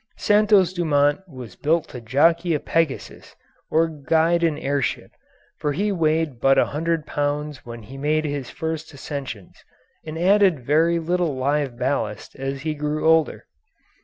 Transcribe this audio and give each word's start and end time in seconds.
Santos 0.17 0.73
Dumont 0.73 1.19
was 1.29 1.55
built 1.55 1.87
to 1.89 2.01
jockey 2.01 2.55
a 2.55 2.59
Pegasus 2.59 3.35
or 3.69 3.87
guide 3.87 4.41
an 4.43 4.57
air 4.57 4.81
ship, 4.81 5.11
for 5.59 5.73
he 5.73 5.91
weighed 5.91 6.39
but 6.39 6.57
a 6.57 6.65
hundred 6.73 7.05
pounds 7.05 7.63
when 7.67 7.83
he 7.83 7.99
made 7.99 8.25
his 8.25 8.49
first 8.49 8.91
ascensions, 8.95 9.63
and 10.03 10.17
added 10.17 10.65
very 10.65 10.97
little 10.97 11.35
live 11.35 11.77
ballast 11.77 12.35
as 12.35 12.63
he 12.63 12.73
grew 12.73 13.07
older. 13.07 13.45